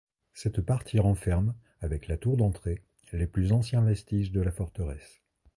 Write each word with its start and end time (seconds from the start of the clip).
Cette 0.33 0.61
partie 0.61 0.97
renferme, 0.97 1.53
avec 1.79 2.07
la 2.07 2.17
tour 2.17 2.35
d'entrée, 2.35 2.81
les 3.13 3.27
plus 3.27 3.51
anciens 3.51 3.81
vestiges 3.83 4.31
de 4.31 4.41
la 4.41 4.51
forteresse. 4.51 5.21